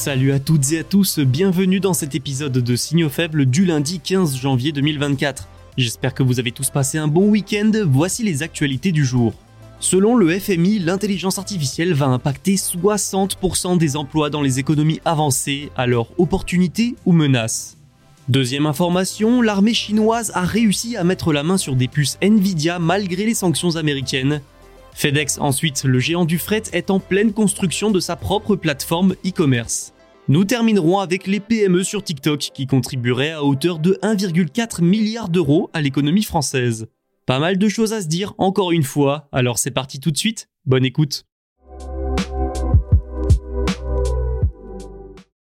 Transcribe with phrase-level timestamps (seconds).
[0.00, 4.00] Salut à toutes et à tous, bienvenue dans cet épisode de Signaux faibles du lundi
[4.00, 5.46] 15 janvier 2024.
[5.76, 9.34] J'espère que vous avez tous passé un bon week-end, voici les actualités du jour.
[9.78, 16.08] Selon le FMI, l'intelligence artificielle va impacter 60% des emplois dans les économies avancées, alors
[16.16, 17.76] opportunité ou menace?
[18.30, 23.26] Deuxième information, l'armée chinoise a réussi à mettre la main sur des puces Nvidia malgré
[23.26, 24.40] les sanctions américaines.
[24.94, 29.92] FedEx ensuite, le géant du fret, est en pleine construction de sa propre plateforme e-commerce.
[30.28, 35.70] Nous terminerons avec les PME sur TikTok qui contribueraient à hauteur de 1,4 milliard d'euros
[35.72, 36.86] à l'économie française.
[37.26, 40.16] Pas mal de choses à se dire encore une fois, alors c'est parti tout de
[40.16, 41.24] suite, bonne écoute.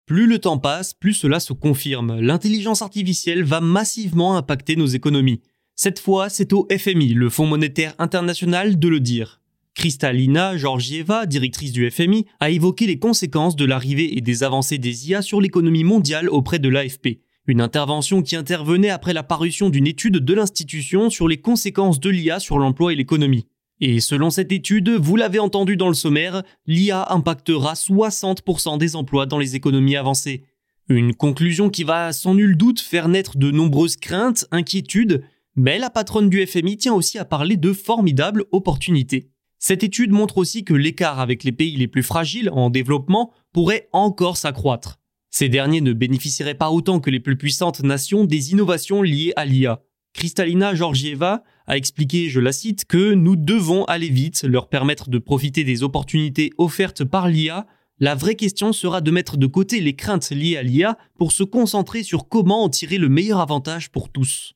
[0.05, 2.19] Plus le temps passe, plus cela se confirme.
[2.19, 5.39] L'intelligence artificielle va massivement impacter nos économies.
[5.75, 9.41] Cette fois, c'est au FMI, le Fonds monétaire international, de le dire.
[9.73, 15.09] Kristalina Georgieva, directrice du FMI, a évoqué les conséquences de l'arrivée et des avancées des
[15.09, 17.19] IA sur l'économie mondiale auprès de l'AFP.
[17.47, 22.09] Une intervention qui intervenait après la parution d'une étude de l'institution sur les conséquences de
[22.09, 23.47] l'IA sur l'emploi et l'économie.
[23.81, 29.25] Et selon cette étude, vous l'avez entendu dans le sommaire, l'IA impactera 60% des emplois
[29.25, 30.43] dans les économies avancées.
[30.87, 35.23] Une conclusion qui va sans nul doute faire naître de nombreuses craintes, inquiétudes,
[35.55, 39.29] mais la patronne du FMI tient aussi à parler de formidables opportunités.
[39.59, 43.87] Cette étude montre aussi que l'écart avec les pays les plus fragiles en développement pourrait
[43.93, 44.99] encore s'accroître.
[45.29, 49.45] Ces derniers ne bénéficieraient pas autant que les plus puissantes nations des innovations liées à
[49.45, 49.81] l'IA.
[50.13, 55.17] Kristalina Georgieva a expliqué, je la cite, que nous devons aller vite, leur permettre de
[55.17, 57.65] profiter des opportunités offertes par l'IA.
[57.99, 61.43] La vraie question sera de mettre de côté les craintes liées à l'IA pour se
[61.43, 64.53] concentrer sur comment en tirer le meilleur avantage pour tous.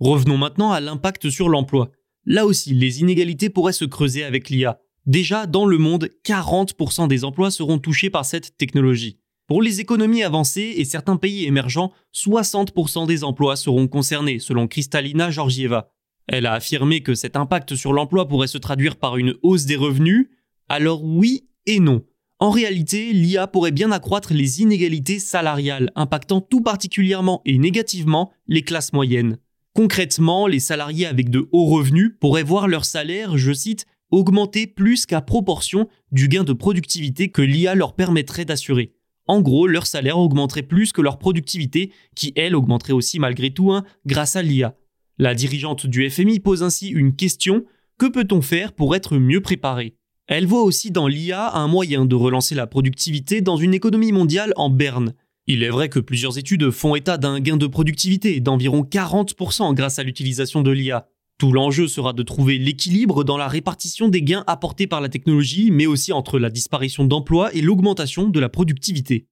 [0.00, 1.90] Revenons maintenant à l'impact sur l'emploi.
[2.24, 4.80] Là aussi, les inégalités pourraient se creuser avec l'IA.
[5.06, 9.18] Déjà, dans le monde, 40% des emplois seront touchés par cette technologie.
[9.46, 15.30] Pour les économies avancées et certains pays émergents, 60% des emplois seront concernés, selon Kristalina
[15.30, 15.90] Georgieva.
[16.28, 19.76] Elle a affirmé que cet impact sur l'emploi pourrait se traduire par une hausse des
[19.76, 20.28] revenus.
[20.68, 22.04] Alors oui et non.
[22.38, 28.62] En réalité, l'IA pourrait bien accroître les inégalités salariales, impactant tout particulièrement et négativement les
[28.62, 29.36] classes moyennes.
[29.74, 35.06] Concrètement, les salariés avec de hauts revenus pourraient voir leur salaire, je cite, augmenter plus
[35.06, 38.92] qu'à proportion du gain de productivité que l'IA leur permettrait d'assurer.
[39.26, 43.70] En gros, leur salaire augmenterait plus que leur productivité, qui elle augmenterait aussi malgré tout
[43.70, 44.74] hein, grâce à l'IA.
[45.18, 47.64] La dirigeante du FMI pose ainsi une question
[47.96, 49.94] que peut-on faire pour être mieux préparé?
[50.26, 54.52] Elle voit aussi dans l'IA un moyen de relancer la productivité dans une économie mondiale
[54.56, 55.14] en berne.
[55.46, 59.98] Il est vrai que plusieurs études font état d'un gain de productivité d'environ 40% grâce
[59.98, 61.08] à l'utilisation de l'IA.
[61.38, 65.70] Tout l'enjeu sera de trouver l'équilibre dans la répartition des gains apportés par la technologie,
[65.70, 69.26] mais aussi entre la disparition d'emplois et l'augmentation de la productivité.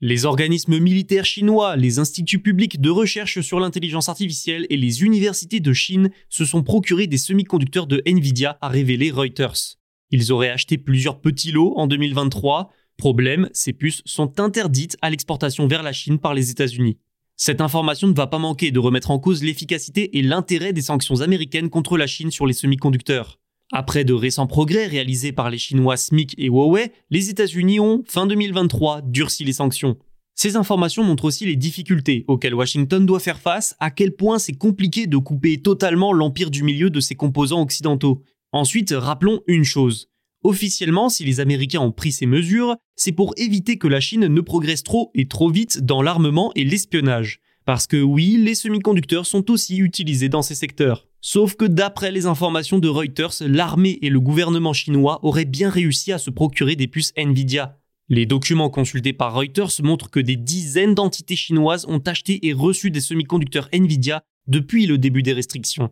[0.00, 5.60] Les organismes militaires chinois, les instituts publics de recherche sur l'intelligence artificielle et les universités
[5.60, 9.81] de Chine se sont procurés des semi-conducteurs de Nvidia, a révélé Reuters.
[10.12, 12.70] Ils auraient acheté plusieurs petits lots en 2023.
[12.98, 16.98] Problème, ces puces sont interdites à l'exportation vers la Chine par les États-Unis.
[17.36, 21.22] Cette information ne va pas manquer de remettre en cause l'efficacité et l'intérêt des sanctions
[21.22, 23.40] américaines contre la Chine sur les semi-conducteurs.
[23.72, 28.26] Après de récents progrès réalisés par les Chinois SMIC et Huawei, les États-Unis ont, fin
[28.26, 29.96] 2023, durci les sanctions.
[30.34, 34.52] Ces informations montrent aussi les difficultés auxquelles Washington doit faire face, à quel point c'est
[34.52, 38.22] compliqué de couper totalement l'empire du milieu de ses composants occidentaux.
[38.52, 40.08] Ensuite, rappelons une chose.
[40.44, 44.40] Officiellement, si les Américains ont pris ces mesures, c'est pour éviter que la Chine ne
[44.40, 47.40] progresse trop et trop vite dans l'armement et l'espionnage.
[47.64, 51.06] Parce que oui, les semi-conducteurs sont aussi utilisés dans ces secteurs.
[51.20, 56.12] Sauf que d'après les informations de Reuters, l'armée et le gouvernement chinois auraient bien réussi
[56.12, 57.78] à se procurer des puces Nvidia.
[58.08, 62.90] Les documents consultés par Reuters montrent que des dizaines d'entités chinoises ont acheté et reçu
[62.90, 65.90] des semi-conducteurs Nvidia depuis le début des restrictions.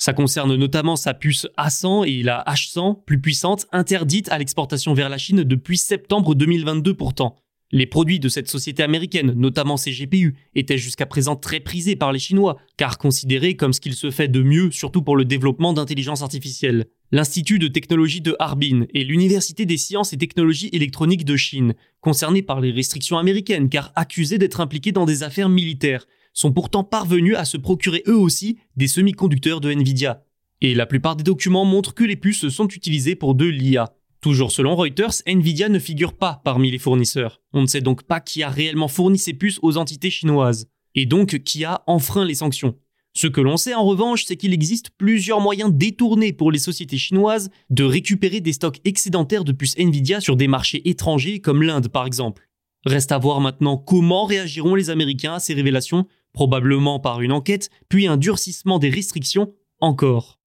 [0.00, 5.10] Ça concerne notamment sa puce A100 et la H100, plus puissante, interdite à l'exportation vers
[5.10, 7.36] la Chine depuis septembre 2022 pourtant.
[7.70, 12.14] Les produits de cette société américaine, notamment ses GPU, étaient jusqu'à présent très prisés par
[12.14, 15.74] les Chinois, car considérés comme ce qu'il se fait de mieux, surtout pour le développement
[15.74, 16.86] d'intelligence artificielle.
[17.12, 22.42] L'Institut de technologie de Harbin et l'Université des sciences et technologies électroniques de Chine, concernés
[22.42, 27.36] par les restrictions américaines car accusés d'être impliqués dans des affaires militaires, sont pourtant parvenus
[27.36, 30.22] à se procurer eux aussi des semi-conducteurs de Nvidia.
[30.60, 33.94] Et la plupart des documents montrent que les puces sont utilisées pour de l'IA.
[34.20, 37.40] Toujours selon Reuters, Nvidia ne figure pas parmi les fournisseurs.
[37.54, 41.06] On ne sait donc pas qui a réellement fourni ces puces aux entités chinoises, et
[41.06, 42.76] donc qui a enfreint les sanctions.
[43.14, 46.98] Ce que l'on sait en revanche, c'est qu'il existe plusieurs moyens détournés pour les sociétés
[46.98, 51.88] chinoises de récupérer des stocks excédentaires de puces Nvidia sur des marchés étrangers comme l'Inde
[51.88, 52.48] par exemple.
[52.86, 57.70] Reste à voir maintenant comment réagiront les Américains à ces révélations, probablement par une enquête,
[57.88, 60.38] puis un durcissement des restrictions encore.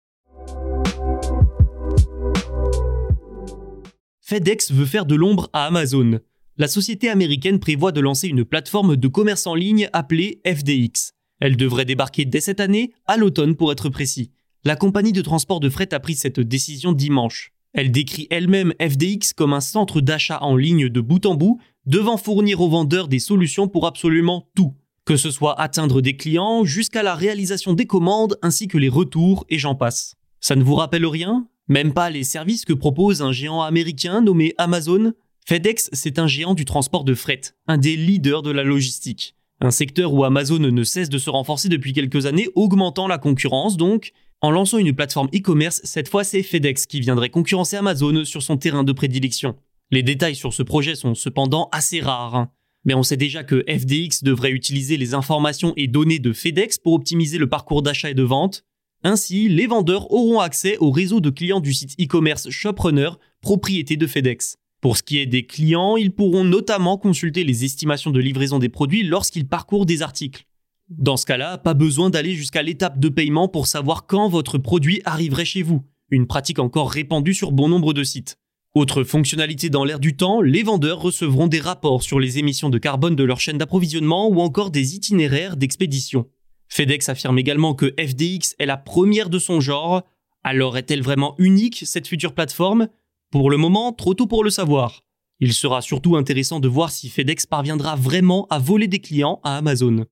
[4.21, 6.21] FedEx veut faire de l'ombre à Amazon.
[6.57, 11.13] La société américaine prévoit de lancer une plateforme de commerce en ligne appelée FDX.
[11.41, 14.31] Elle devrait débarquer dès cette année, à l'automne pour être précis.
[14.65, 17.53] La compagnie de transport de fret a pris cette décision dimanche.
[17.73, 22.17] Elle décrit elle-même FDX comme un centre d'achat en ligne de bout en bout, devant
[22.17, 27.03] fournir aux vendeurs des solutions pour absolument tout, que ce soit atteindre des clients jusqu'à
[27.03, 30.17] la réalisation des commandes ainsi que les retours et j'en passe.
[30.41, 31.47] Ça ne vous rappelle rien?
[31.69, 35.13] Même pas les services que propose un géant américain nommé Amazon?
[35.47, 39.35] FedEx, c'est un géant du transport de fret, un des leaders de la logistique.
[39.61, 43.77] Un secteur où Amazon ne cesse de se renforcer depuis quelques années, augmentant la concurrence
[43.77, 44.13] donc.
[44.41, 48.57] En lançant une plateforme e-commerce, cette fois c'est FedEx qui viendrait concurrencer Amazon sur son
[48.57, 49.57] terrain de prédilection.
[49.93, 52.49] Les détails sur ce projet sont cependant assez rares.
[52.85, 56.95] Mais on sait déjà que FDX devrait utiliser les informations et données de FedEx pour
[56.95, 58.65] optimiser le parcours d'achat et de vente,
[59.05, 64.07] ainsi, les vendeurs auront accès au réseau de clients du site e-commerce ShopRunner, propriété de
[64.07, 64.57] FedEx.
[64.81, 68.69] Pour ce qui est des clients, ils pourront notamment consulter les estimations de livraison des
[68.69, 70.47] produits lorsqu'ils parcourent des articles.
[70.89, 75.01] Dans ce cas-là, pas besoin d'aller jusqu'à l'étape de paiement pour savoir quand votre produit
[75.05, 78.39] arriverait chez vous, une pratique encore répandue sur bon nombre de sites.
[78.75, 82.79] Autre fonctionnalité dans l'air du temps, les vendeurs recevront des rapports sur les émissions de
[82.79, 86.27] carbone de leur chaîne d'approvisionnement ou encore des itinéraires d'expédition.
[86.69, 90.05] FedEx affirme également que FDX est la première de son genre.
[90.43, 92.89] Alors est-elle vraiment unique, cette future plateforme?
[93.31, 95.03] Pour le moment, trop tôt pour le savoir.
[95.39, 99.59] Il sera surtout intéressant de voir si FedEx parviendra vraiment à voler des clients à
[99.59, 100.07] Amazon.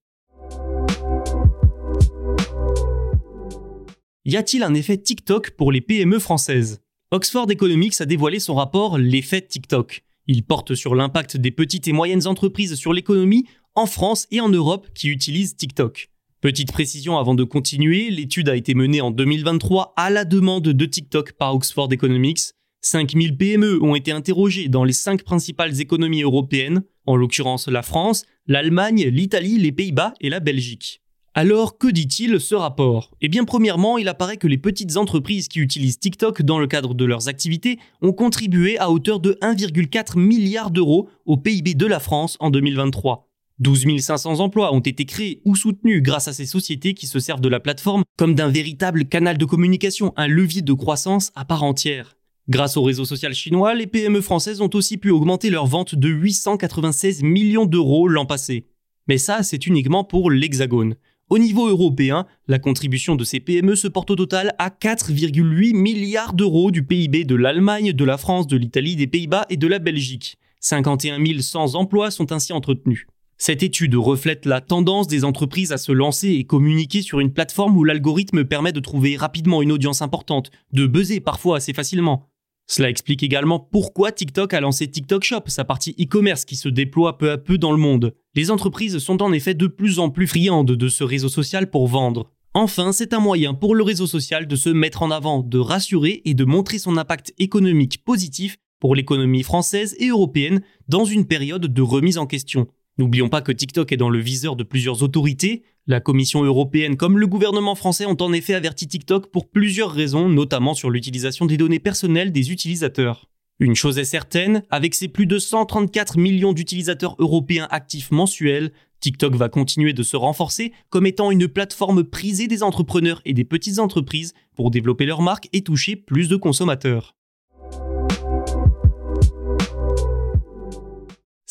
[4.26, 6.82] Y a-t-il un effet TikTok pour les PME françaises?
[7.12, 10.04] Oxford Economics a dévoilé son rapport L'effet TikTok.
[10.28, 14.48] Il porte sur l'impact des petites et moyennes entreprises sur l'économie en France et en
[14.48, 16.08] Europe qui utilisent TikTok.
[16.40, 20.86] Petite précision avant de continuer, l'étude a été menée en 2023 à la demande de
[20.86, 22.52] TikTok par Oxford Economics.
[22.82, 28.24] 5000 PME ont été interrogées dans les 5 principales économies européennes, en l'occurrence la France,
[28.46, 31.02] l'Allemagne, l'Italie, les Pays-Bas et la Belgique.
[31.32, 33.12] Alors, que dit-il ce rapport?
[33.20, 36.92] Eh bien, premièrement, il apparaît que les petites entreprises qui utilisent TikTok dans le cadre
[36.92, 42.00] de leurs activités ont contribué à hauteur de 1,4 milliard d'euros au PIB de la
[42.00, 43.28] France en 2023.
[43.60, 47.42] 12 500 emplois ont été créés ou soutenus grâce à ces sociétés qui se servent
[47.42, 51.62] de la plateforme comme d'un véritable canal de communication, un levier de croissance à part
[51.62, 52.16] entière.
[52.49, 56.08] Grâce au réseau social chinois, les PME françaises ont aussi pu augmenter leurs ventes de
[56.08, 58.66] 896 millions d'euros l'an passé.
[59.06, 60.96] Mais ça, c'est uniquement pour l'Hexagone.
[61.30, 66.32] Au niveau européen, la contribution de ces PME se porte au total à 4,8 milliards
[66.32, 69.78] d'euros du PIB de l'Allemagne, de la France, de l'Italie, des Pays-Bas et de la
[69.78, 70.38] Belgique.
[70.58, 73.06] 51 100 emplois sont ainsi entretenus.
[73.38, 77.76] Cette étude reflète la tendance des entreprises à se lancer et communiquer sur une plateforme
[77.76, 82.29] où l'algorithme permet de trouver rapidement une audience importante, de buzzer parfois assez facilement.
[82.70, 87.18] Cela explique également pourquoi TikTok a lancé TikTok Shop, sa partie e-commerce qui se déploie
[87.18, 88.14] peu à peu dans le monde.
[88.36, 91.88] Les entreprises sont en effet de plus en plus friandes de ce réseau social pour
[91.88, 92.30] vendre.
[92.54, 96.22] Enfin, c'est un moyen pour le réseau social de se mettre en avant, de rassurer
[96.24, 101.66] et de montrer son impact économique positif pour l'économie française et européenne dans une période
[101.66, 102.68] de remise en question.
[103.00, 105.62] N'oublions pas que TikTok est dans le viseur de plusieurs autorités.
[105.87, 110.28] La Commission européenne comme le gouvernement français ont en effet averti TikTok pour plusieurs raisons,
[110.28, 113.30] notamment sur l'utilisation des données personnelles des utilisateurs.
[113.59, 119.35] Une chose est certaine, avec ses plus de 134 millions d'utilisateurs européens actifs mensuels, TikTok
[119.35, 123.78] va continuer de se renforcer comme étant une plateforme prisée des entrepreneurs et des petites
[123.78, 127.16] entreprises pour développer leur marque et toucher plus de consommateurs.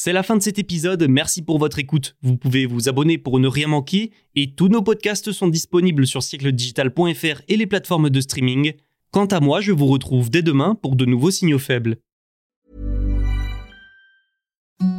[0.01, 2.15] C'est la fin de cet épisode, merci pour votre écoute.
[2.21, 6.23] Vous pouvez vous abonner pour ne rien manquer et tous nos podcasts sont disponibles sur
[6.23, 8.75] siècledigital.fr et les plateformes de streaming.
[9.11, 11.97] Quant à moi, je vous retrouve dès demain pour de nouveaux signaux faibles.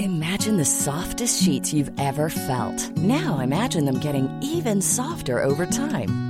[0.00, 2.92] Imagine the softest sheets you've ever felt.
[2.98, 6.29] Now imagine them getting even softer over time.